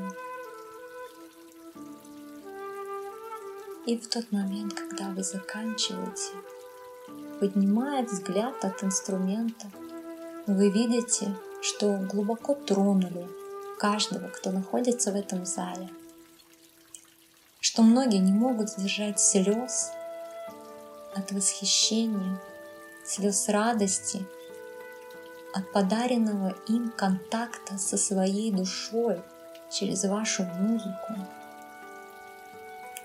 И 3.85 3.99
в 3.99 4.09
тот 4.09 4.33
момент, 4.33 4.73
когда 4.73 5.11
вы 5.11 5.23
заканчиваете, 5.23 6.33
поднимая 7.41 8.07
взгляд 8.07 8.65
от 8.65 8.83
инструмента, 8.83 9.71
вы 10.47 10.71
видите, 10.71 11.37
что 11.61 11.99
глубоко 12.11 12.55
тронули 12.55 13.29
каждого, 13.79 14.29
кто 14.29 14.51
находится 14.51 15.13
в 15.13 15.15
этом 15.15 15.45
зале. 15.45 15.91
Что 17.61 17.83
многие 17.83 18.19
не 18.19 18.33
могут 18.33 18.71
сдержать 18.71 19.21
слез 19.21 19.91
от 21.15 21.33
восхищения, 21.33 22.41
слез 23.05 23.49
радости– 23.49 24.27
от 25.53 25.73
подаренного 25.73 26.55
им 26.69 26.91
контакта 26.91 27.79
со 27.79 27.97
своей 27.97 28.51
душой 28.53 29.21
через 29.71 30.05
вашу 30.05 30.45
музыку, 30.45 31.15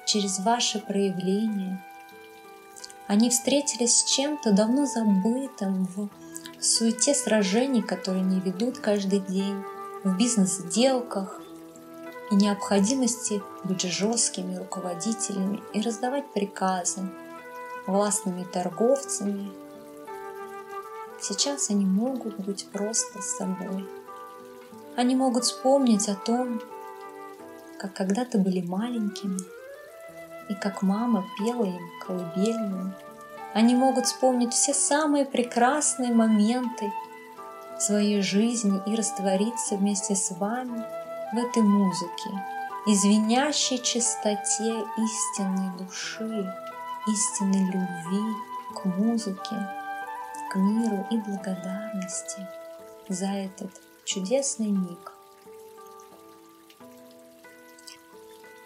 через 0.06 0.39
ваши 0.39 0.80
проявления. 0.80 1.84
Они 3.08 3.30
встретились 3.30 4.00
с 4.00 4.12
чем-то 4.12 4.54
давно 4.54 4.86
забытым 4.86 5.86
в 5.96 6.10
суете 6.63 7.13
сражений, 7.13 7.82
которые 7.82 8.22
они 8.22 8.39
ведут 8.39 8.80
каждый 8.80 9.20
день, 9.20 9.62
в 10.04 10.18
бизнес-сделках 10.18 11.39
и 12.34 12.36
необходимости 12.36 13.43
быть 13.63 13.84
жесткими 13.84 14.56
руководителями 14.56 15.62
и 15.74 15.82
раздавать 15.82 16.34
приказы 16.34 17.02
властными 17.86 18.43
торговцами 18.43 19.52
Сейчас 21.22 21.69
они 21.69 21.86
могут 21.86 22.38
быть 22.38 22.67
просто 22.74 23.22
собой. 23.22 23.88
Они 24.98 25.15
могут 25.15 25.46
вспомнить 25.46 26.10
о 26.10 26.15
том, 26.15 26.60
как 27.80 27.93
когда-то 27.93 28.39
были 28.39 28.60
маленькими, 28.60 29.39
и 30.50 30.56
как 30.56 30.82
мама 30.82 31.26
пела 31.38 31.63
им 31.63 31.89
колыбельную. 32.06 32.93
Они 33.54 33.74
могут 33.74 34.08
вспомнить 34.08 34.52
все 34.52 34.74
самые 34.74 35.26
прекрасные 35.26 36.13
моменты 36.13 36.91
своей 37.80 38.22
жизни 38.22 38.82
и 38.86 38.93
раствориться 38.93 39.78
вместе 39.78 40.15
с 40.15 40.30
вами 40.32 40.84
в 41.34 41.38
этой 41.38 41.63
музыке, 41.63 42.30
извиняющей 42.86 43.80
чистоте 43.80 44.86
истинной 44.98 45.76
души, 45.80 46.54
истинной 47.08 47.65
любви 47.72 48.36
к 48.76 48.86
музыке, 48.86 49.67
к 50.52 50.56
миру 50.56 51.08
и 51.10 51.17
благодарности 51.17 52.48
за 53.10 53.26
этот 53.26 53.72
чудесный 54.06 54.69
миг. 54.69 55.13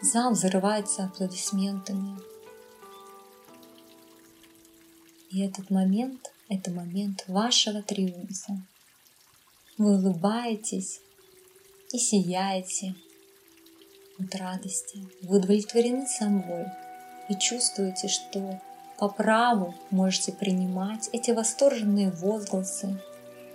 Зал 0.01 0.31
взрывается 0.31 1.05
аплодисментами. 1.05 2.19
И 5.29 5.41
этот 5.41 5.69
момент– 5.69 6.33
это 6.49 6.71
момент 6.71 7.23
вашего 7.27 7.81
триумфа. 7.81 8.57
Вы 9.77 9.95
улыбаетесь 9.95 11.01
и 11.91 11.97
сияете, 11.97 12.95
от 14.19 14.35
радости, 14.35 15.07
вы 15.21 15.37
удовлетворены 15.37 16.07
собой 16.07 16.65
и 17.29 17.35
чувствуете, 17.35 18.07
что 18.07 18.59
по 18.97 19.09
праву 19.09 19.75
можете 19.91 20.31
принимать 20.31 21.09
эти 21.13 21.31
восторженные 21.31 22.09
возгласы, 22.09 22.99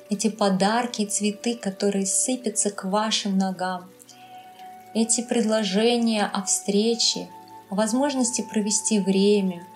эти 0.08 0.28
подарки 0.28 1.02
и 1.02 1.06
цветы, 1.06 1.56
которые 1.56 2.06
сыпятся 2.06 2.70
к 2.70 2.84
вашим 2.84 3.36
ногам, 3.36 3.90
эти 4.94 5.22
предложения 5.22 6.24
о 6.24 6.42
встрече, 6.42 7.28
о 7.70 7.74
возможности 7.74 8.42
провести 8.42 9.00
время, 9.00 9.66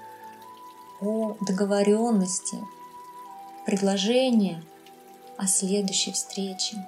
о 1.00 1.36
договоренности, 1.40 2.58
предложения 3.64 4.62
о 5.36 5.46
следующей 5.46 6.12
встрече, 6.12 6.86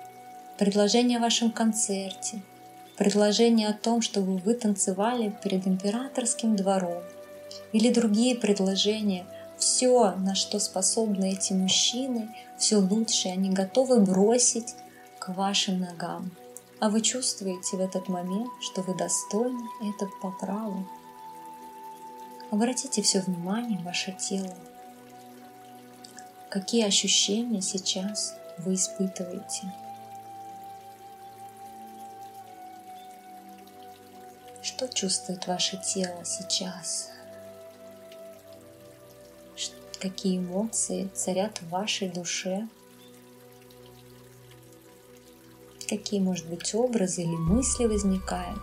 предложение 0.59 1.19
о 1.19 1.23
вашем 1.23 1.51
концерте, 1.51 2.43
предложение 2.97 3.69
о 3.69 3.73
том, 3.75 4.03
чтобы 4.03 4.39
вы 4.39 4.55
танцевали 4.55 5.35
перед 5.43 5.67
императорским 5.67 6.57
двором 6.57 7.03
или 7.73 7.93
другие 7.93 8.37
предложения– 8.37 9.25
все, 9.59 10.13
на 10.13 10.35
что 10.35 10.61
способны 10.61 11.33
эти 11.33 11.53
мужчины, 11.53 12.35
все 12.57 12.77
лучшее 12.77 13.35
они 13.35 13.51
готовы 13.51 14.01
бросить 14.01 14.75
к 15.19 15.31
вашим 15.31 15.81
ногам. 15.81 16.31
А 16.81 16.89
вы 16.89 17.01
чувствуете 17.01 17.77
в 17.77 17.81
этот 17.81 18.09
момент, 18.09 18.49
что 18.61 18.83
вы 18.83 18.97
достойны 18.97 19.69
это 19.83 20.09
по 20.23 20.31
праву. 20.31 20.87
Обратите 22.53 23.03
все 23.03 23.21
внимание 23.21 23.79
в 23.79 23.85
ваше 23.85 24.13
тело. 24.13 24.57
Какие 26.49 26.87
ощущения 26.87 27.61
сейчас 27.61 28.37
вы 28.59 28.75
испытываете? 28.75 29.73
Что 34.69 34.87
чувствует 34.87 35.47
ваше 35.47 35.79
тело 35.79 36.27
сейчас? 36.27 37.11
какие 39.99 40.39
эмоции 40.39 41.11
царят 41.13 41.59
в 41.61 41.71
вашей 41.71 42.09
душе, 42.09 42.69
какие, 45.89 46.21
может 46.21 46.47
быть, 46.47 46.73
образы 46.73 47.23
или 47.23 47.35
мысли 47.35 47.87
возникают. 47.87 48.63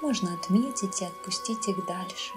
Можно 0.00 0.32
отметить 0.32 1.02
и 1.02 1.04
отпустить 1.04 1.68
их 1.68 1.76
дальше. 1.86 2.32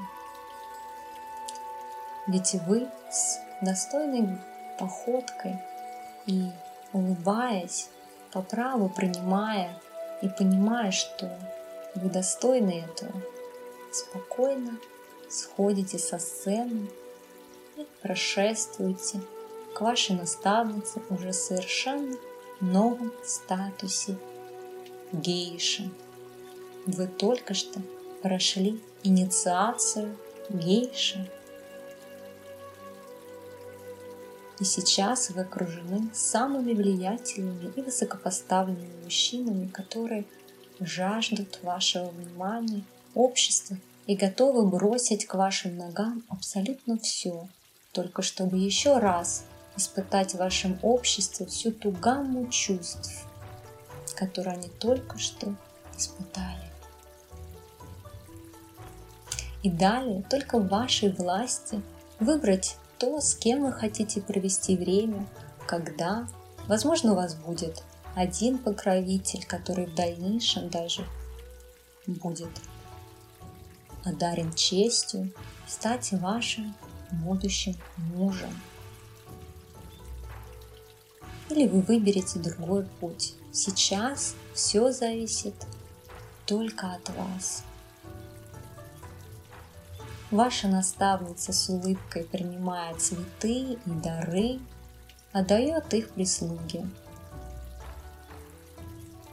Ведь 2.27 2.55
вы 2.67 2.89
с 3.09 3.39
достойной 3.61 4.37
походкой 4.77 5.57
и 6.25 6.51
улыбаясь, 6.91 7.87
по 8.33 8.41
праву 8.41 8.89
принимая 8.89 9.79
и 10.21 10.29
понимая, 10.29 10.91
что 10.91 11.29
вы 11.95 12.09
достойны 12.09 12.85
этого, 12.89 13.13
спокойно 13.91 14.77
сходите 15.29 15.97
со 15.97 16.19
сцены 16.19 16.89
и 17.77 17.85
прошествуете 18.01 19.21
к 19.73 19.81
вашей 19.81 20.15
наставнице 20.15 21.01
уже 21.09 21.33
совершенно 21.33 22.15
новом 22.59 23.13
статусе 23.23 24.17
гейши. 25.11 25.89
Вы 26.85 27.07
только 27.07 27.53
что 27.53 27.79
прошли 28.21 28.81
инициацию 29.03 30.17
гейши. 30.49 31.29
И 34.59 34.65
сейчас 34.65 35.29
вы 35.29 35.41
окружены 35.41 36.09
самыми 36.13 36.73
влиятельными 36.73 37.71
и 37.75 37.81
высокопоставленными 37.81 39.03
мужчинами, 39.03 39.67
которые 39.67 40.25
жаждут 40.79 41.59
вашего 41.63 42.09
внимания, 42.09 42.83
общества 43.15 43.77
и 44.05 44.15
готовы 44.15 44.65
бросить 44.67 45.25
к 45.25 45.33
вашим 45.35 45.77
ногам 45.77 46.23
абсолютно 46.29 46.97
все, 46.97 47.47
только 47.91 48.21
чтобы 48.21 48.57
еще 48.57 48.97
раз 48.97 49.45
испытать 49.77 50.33
в 50.33 50.37
вашем 50.37 50.77
обществе 50.81 51.45
всю 51.45 51.71
ту 51.71 51.91
гамму 51.91 52.47
чувств, 52.49 53.25
которые 54.15 54.55
они 54.55 54.69
только 54.79 55.17
что 55.17 55.55
испытали. 55.97 56.69
И 59.63 59.69
далее 59.69 60.23
только 60.29 60.59
в 60.59 60.67
вашей 60.67 61.11
власти 61.11 61.81
выбрать 62.19 62.77
то, 62.99 63.21
с 63.21 63.33
кем 63.33 63.63
вы 63.63 63.71
хотите 63.71 64.21
провести 64.21 64.75
время, 64.75 65.25
когда, 65.65 66.27
возможно, 66.67 67.13
у 67.13 67.15
вас 67.15 67.35
будет 67.35 67.83
один 68.15 68.57
покровитель, 68.57 69.45
который 69.45 69.85
в 69.85 69.95
дальнейшем 69.95 70.69
даже 70.69 71.05
будет 72.05 72.49
одарен 74.03 74.53
честью 74.53 75.31
стать 75.67 76.11
вашим 76.13 76.75
будущим 77.11 77.75
мужем. 77.97 78.49
Или 81.49 81.67
вы 81.67 81.81
выберете 81.81 82.39
другой 82.39 82.85
путь. 82.99 83.35
Сейчас 83.51 84.35
все 84.53 84.91
зависит 84.91 85.55
только 86.45 86.93
от 86.93 87.09
вас. 87.09 87.63
Ваша 90.31 90.67
наставница 90.67 91.51
с 91.53 91.69
улыбкой 91.69 92.23
принимает 92.23 93.01
цветы 93.01 93.73
и 93.73 93.79
дары, 93.85 94.59
отдает 95.31 95.91
их 95.95 96.11
прислуге 96.11 96.87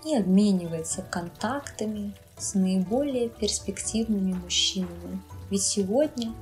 и 0.07 0.17
обменивается 0.17 1.03
контактами 1.03 2.15
с 2.39 2.55
наиболее 2.55 3.29
перспективными 3.29 4.33
мужчинами. 4.33 5.21
Ведь 5.51 5.65
сегодня 5.65 6.33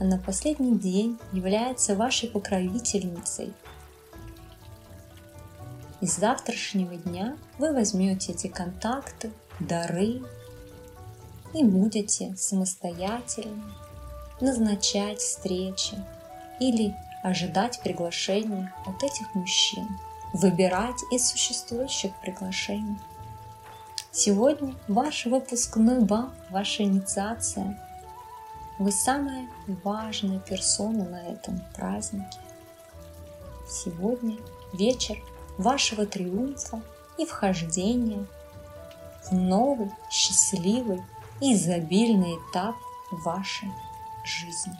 она 0.00 0.18
последний 0.18 0.76
день 0.76 1.16
является 1.32 1.94
вашей 1.94 2.28
покровительницей. 2.28 3.52
И 6.00 6.06
с 6.06 6.16
завтрашнего 6.16 6.96
дня 6.96 7.36
вы 7.58 7.72
возьмете 7.72 8.32
эти 8.32 8.48
контакты, 8.48 9.30
дары 9.60 10.20
и 11.54 11.62
будете 11.62 12.34
самостоятельно 12.36 13.83
назначать 14.40 15.20
встречи 15.20 15.96
или 16.60 16.94
ожидать 17.22 17.80
приглашения 17.82 18.72
от 18.86 19.02
этих 19.02 19.34
мужчин, 19.34 19.88
выбирать 20.32 21.00
из 21.10 21.28
существующих 21.28 22.12
приглашений– 22.20 22.98
Сегодня 24.16 24.76
ваш 24.86 25.26
выпускной 25.26 25.98
бал, 25.98 26.30
ваша 26.48 26.84
инициация. 26.84 27.76
Вы 28.78 28.92
самая 28.92 29.48
важная 29.82 30.38
персона 30.38 31.04
на 31.04 31.20
этом 31.32 31.60
празднике. 31.74 32.38
Сегодня 33.68 34.36
вечер 34.72 35.20
вашего 35.58 36.06
триумфа 36.06 36.80
и 37.18 37.26
вхождения 37.26 38.24
в 39.24 39.32
новый, 39.32 39.90
счастливый 40.12 41.02
и 41.40 41.54
изобильный 41.54 42.36
этап 42.36 42.76
вашей 43.10 43.72
жизни. 44.24 44.76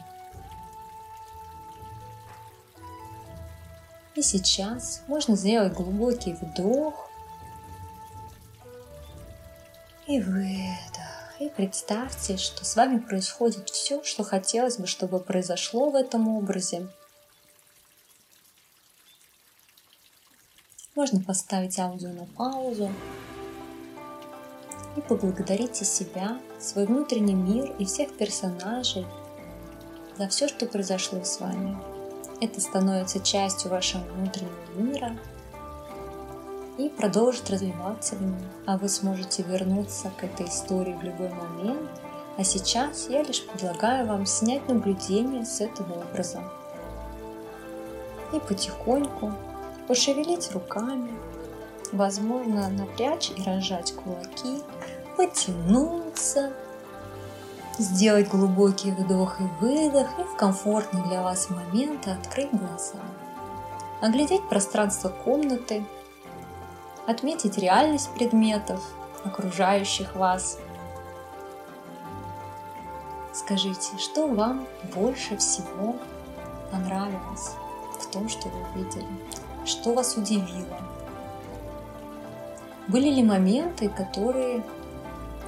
И 4.15 4.21
сейчас 4.21 5.03
можно 5.07 5.35
сделать 5.35 5.73
глубокий 5.73 6.33
вдох 6.33 7.09
и 10.07 10.21
выдох. 10.21 11.15
И 11.39 11.49
представьте, 11.49 12.37
что 12.37 12.63
с 12.63 12.77
вами 12.77 12.99
происходит 12.99 13.69
все, 13.69 14.01
что 14.03 14.23
хотелось 14.23 14.77
бы, 14.77 14.87
чтобы 14.87 15.19
произошло 15.19 15.89
в 15.89 15.95
этом 15.95 16.29
образе. 16.29 16.87
Можно 20.95 21.21
поставить 21.21 21.77
аудио 21.77 22.13
на 22.13 22.25
паузу 22.25 22.89
и 24.95 25.01
поблагодарите 25.01 25.83
себя, 25.83 26.39
свой 26.57 26.85
внутренний 26.85 27.33
мир 27.33 27.75
и 27.79 27.83
всех 27.83 28.15
персонажей 28.15 29.05
за 30.17 30.27
все, 30.27 30.47
что 30.47 30.65
произошло 30.65 31.23
с 31.23 31.39
вами. 31.39 31.77
Это 32.41 32.59
становится 32.59 33.19
частью 33.19 33.71
вашего 33.71 34.03
внутреннего 34.03 34.77
мира– 34.77 35.17
и 36.77 36.89
продолжит 36.89 37.49
развиваться 37.49 38.15
в 38.15 38.21
нем, 38.21 38.37
а 38.65 38.77
вы 38.77 38.89
сможете 38.89 39.43
вернуться 39.43 40.11
к 40.17 40.23
этой 40.23 40.47
истории 40.47 40.93
в 40.93 41.03
любой 41.03 41.29
момент. 41.29 41.89
А 42.37 42.43
сейчас 42.43 43.07
я 43.09 43.23
лишь 43.23 43.45
предлагаю 43.45 44.07
вам 44.07 44.25
снять 44.25 44.67
наблюдение 44.67 45.45
с 45.45 45.61
этого 45.61 46.03
образа 46.03 46.43
и 48.33 48.39
потихоньку 48.39 49.31
пошевелить 49.87 50.51
руками, 50.51 51.13
возможно, 51.93 52.67
напрячь 52.69 53.31
и 53.31 53.41
разжать 53.43 53.93
кулаки, 53.93 54.61
потянуться, 55.15 56.51
сделать 57.77 58.29
глубокий 58.29 58.91
вдох 58.91 59.39
и 59.39 59.43
выдох 59.59 60.07
и 60.19 60.23
в 60.23 60.35
комфортный 60.35 61.03
для 61.03 61.21
вас 61.21 61.49
момент 61.49 62.07
открыть 62.07 62.51
глаза. 62.51 62.99
Оглядеть 64.01 64.47
пространство 64.49 65.09
комнаты, 65.09 65.85
отметить 67.07 67.57
реальность 67.57 68.09
предметов 68.13 68.81
окружающих 69.23 70.15
вас. 70.15 70.59
Скажите, 73.33 73.97
что 73.97 74.27
вам 74.27 74.65
больше 74.93 75.35
всего 75.37 75.95
понравилось 76.71 77.51
в 77.99 78.07
том, 78.11 78.29
что 78.29 78.47
вы 78.49 78.59
увидели? 78.73 79.07
Что 79.65 79.93
вас 79.93 80.15
удивило? 80.15 80.77
Были 82.87 83.09
ли 83.09 83.23
моменты, 83.23 83.89
которые 83.89 84.63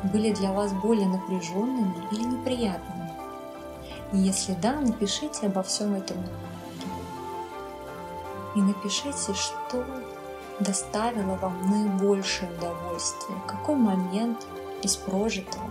были 0.04 0.34
для 0.34 0.52
вас 0.52 0.74
более 0.74 1.08
напряженными 1.08 1.96
или 2.12 2.24
неприятными? 2.24 3.12
И 4.14 4.18
если 4.18 4.54
да, 4.54 4.80
напишите 4.80 5.48
обо 5.48 5.64
всем 5.64 5.96
этом. 5.96 6.18
И 8.56 8.62
напишите, 8.62 9.34
что 9.34 9.86
доставило 10.60 11.36
вам 11.36 11.70
наибольшее 11.70 12.50
удовольствие, 12.52 13.38
какой 13.48 13.76
момент 13.76 14.48
из 14.82 14.96
прожитого 14.96 15.68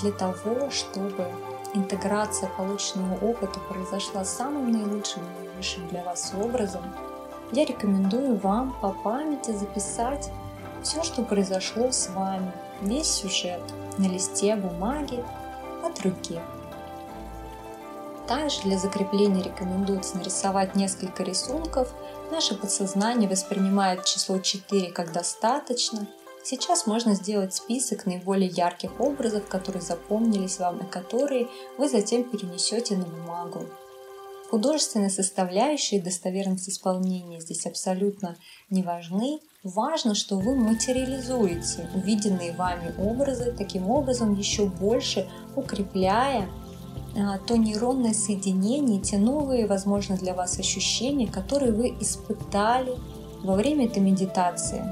для 0.00 0.12
того, 0.12 0.70
чтобы 0.70 1.26
интеграция 1.74 2.48
полученного 2.50 3.14
опыта 3.24 3.60
произошла 3.60 4.24
самым 4.24 4.70
наилучшим 4.72 5.22
и 5.22 5.44
наивысшим 5.44 5.88
для 5.88 6.02
вас 6.04 6.32
образом, 6.38 6.82
я 7.52 7.64
рекомендую 7.64 8.36
вам 8.36 8.74
по 8.80 8.90
памяти 8.90 9.52
записать 9.52 10.30
все, 10.82 11.02
что 11.02 11.22
произошло 11.22 11.90
с 11.90 12.08
вами, 12.08 12.52
весь 12.80 13.10
сюжет 13.10 13.62
на 13.98 14.06
листе 14.06 14.56
бумаги 14.56 15.24
от 15.84 16.00
руки. 16.02 16.40
Также 18.26 18.62
для 18.62 18.76
закрепления 18.76 19.42
рекомендуется 19.42 20.16
нарисовать 20.16 20.74
несколько 20.74 21.22
рисунков. 21.22 21.94
Наше 22.30 22.56
подсознание 22.56 23.28
воспринимает 23.28 24.04
число 24.04 24.38
4 24.38 24.90
как 24.90 25.12
достаточно. 25.12 26.08
Сейчас 26.42 26.86
можно 26.86 27.14
сделать 27.14 27.54
список 27.54 28.06
наиболее 28.06 28.48
ярких 28.48 29.00
образов, 29.00 29.46
которые 29.48 29.82
запомнились 29.82 30.58
вам 30.58 30.78
и 30.78 30.86
которые 30.86 31.48
вы 31.78 31.88
затем 31.88 32.24
перенесете 32.24 32.96
на 32.96 33.04
бумагу. 33.04 33.66
Художественная 34.50 35.08
составляющая 35.08 35.96
и 35.96 36.02
достоверность 36.02 36.68
исполнения 36.68 37.40
здесь 37.40 37.66
абсолютно 37.66 38.36
не 38.70 38.82
важны. 38.82 39.40
Важно, 39.74 40.14
что 40.14 40.38
вы 40.38 40.54
материализуете 40.54 41.90
увиденные 41.92 42.52
вами 42.52 42.94
образы, 42.98 43.50
таким 43.50 43.90
образом 43.90 44.32
еще 44.32 44.66
больше 44.66 45.28
укрепляя 45.56 46.48
а, 47.18 47.38
то 47.38 47.56
нейронное 47.56 48.14
соединение, 48.14 49.00
те 49.00 49.18
новые, 49.18 49.66
возможно, 49.66 50.16
для 50.16 50.34
вас 50.34 50.60
ощущения, 50.60 51.26
которые 51.26 51.72
вы 51.72 51.88
испытали 52.00 52.92
во 53.42 53.56
время 53.56 53.86
этой 53.86 53.98
медитации. 53.98 54.84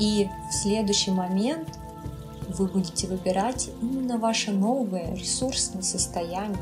И 0.00 0.26
в 0.48 0.54
следующий 0.54 1.10
момент 1.10 1.68
вы 2.48 2.68
будете 2.68 3.06
выбирать 3.06 3.68
именно 3.82 4.16
ваше 4.16 4.50
новое 4.50 5.14
ресурсное 5.14 5.82
состояние, 5.82 6.56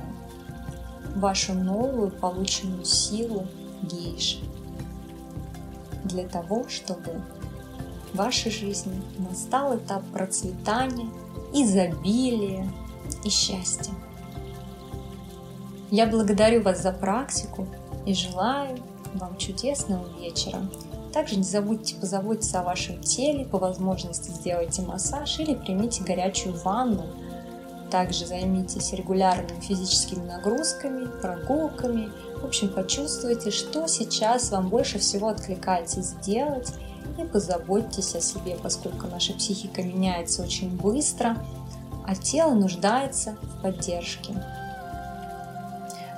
вашу 1.15 1.55
новую 1.55 2.11
полученную 2.11 2.85
силу 2.85 3.47
гейши 3.83 4.39
для 6.07 6.27
того, 6.27 6.69
чтобы 6.69 7.21
в 8.13 8.17
вашей 8.17 8.51
жизни 8.51 9.01
настал 9.19 9.77
этап 9.77 10.05
процветания, 10.13 11.09
изобилия 11.53 12.67
и 13.25 13.29
счастья. 13.29 13.93
Я 15.91 16.07
благодарю 16.07 16.63
вас 16.63 16.83
за 16.83 16.93
практику 16.93 17.67
и 18.05 18.15
желаю 18.15 18.79
вам 19.15 19.37
чудесного 19.37 20.07
вечера. 20.19 20.61
Также 21.13 21.37
не 21.37 21.45
забудьте 21.45 21.95
позаботиться 21.95 22.61
о 22.61 22.65
вашем 22.65 23.01
теле, 23.01 23.45
по 23.45 23.59
возможности 23.59 24.31
сделайте 24.31 24.83
массаж 24.83 25.39
или 25.39 25.55
примите 25.55 26.03
горячую 26.03 26.57
ванну. 26.63 27.07
Также 27.97 28.27
займитесь 28.27 28.93
регулярными 28.93 29.59
физическими 29.59 30.23
нагрузками, 30.23 31.07
прогулками. 31.23 32.11
В 32.43 32.45
общем, 32.45 32.69
почувствуйте, 32.69 33.51
что 33.51 33.87
сейчас 33.87 34.51
вам 34.51 34.69
больше 34.69 34.99
всего 34.99 35.29
откликается 35.29 36.03
сделать 36.03 36.75
и 37.17 37.25
позаботьтесь 37.25 38.15
о 38.15 38.21
себе, 38.21 38.59
поскольку 38.63 39.07
наша 39.07 39.33
психика 39.33 39.83
меняется 39.83 40.43
очень 40.43 40.77
быстро, 40.77 41.43
а 42.07 42.15
тело 42.15 42.53
нуждается 42.53 43.39
в 43.41 43.63
поддержке. 43.63 44.35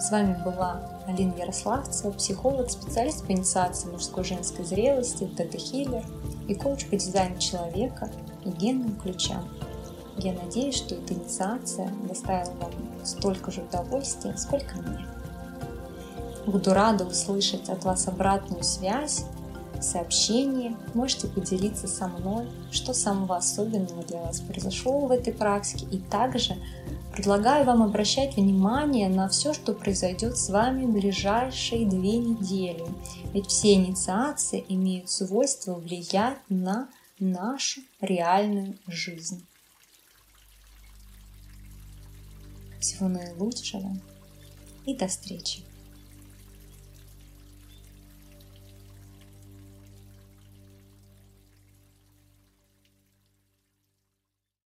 С 0.00 0.10
вами 0.10 0.36
была 0.44 0.80
Алина 1.06 1.34
Ярославцева, 1.36 2.10
психолог, 2.10 2.72
специалист 2.72 3.24
по 3.24 3.30
инициации 3.30 3.88
мужской 3.88 4.24
и 4.24 4.26
женской 4.26 4.64
зрелости, 4.64 5.30
тета-хиллер 5.36 6.04
и 6.48 6.56
коуч 6.56 6.86
по 6.86 6.96
дизайну 6.96 7.38
человека 7.38 8.10
и 8.44 8.48
генным 8.48 8.96
ключам. 8.96 9.48
Я 10.18 10.32
надеюсь, 10.32 10.76
что 10.76 10.94
эта 10.94 11.14
инициация 11.14 11.92
доставила 12.08 12.52
вам 12.60 12.72
столько 13.04 13.50
же 13.50 13.62
удовольствия, 13.62 14.36
сколько 14.36 14.76
мне. 14.76 15.06
Буду 16.46 16.74
рада 16.74 17.04
услышать 17.04 17.68
от 17.68 17.84
вас 17.84 18.08
обратную 18.08 18.64
связь, 18.64 19.24
сообщение. 19.80 20.76
Можете 20.94 21.28
поделиться 21.28 21.86
со 21.86 22.08
мной, 22.08 22.48
что 22.70 22.94
самого 22.94 23.36
особенного 23.36 24.02
для 24.02 24.20
вас 24.20 24.40
произошло 24.40 25.06
в 25.06 25.10
этой 25.12 25.32
практике. 25.32 25.86
И 25.90 25.98
также 25.98 26.56
Предлагаю 27.18 27.64
вам 27.64 27.82
обращать 27.82 28.36
внимание 28.36 29.08
на 29.08 29.28
все, 29.28 29.52
что 29.52 29.72
произойдет 29.72 30.36
с 30.36 30.50
вами 30.50 30.84
в 30.84 30.92
ближайшие 30.92 31.84
две 31.84 32.16
недели. 32.16 32.84
Ведь 33.32 33.48
все 33.48 33.74
инициации 33.74 34.64
имеют 34.68 35.10
свойство 35.10 35.74
влиять 35.74 36.38
на 36.48 36.88
нашу 37.18 37.80
реальную 38.00 38.78
жизнь. 38.86 39.47
Всего 42.80 43.08
наилучшего 43.08 43.96
и 44.86 44.94
до 44.94 45.08
встречи! 45.08 45.67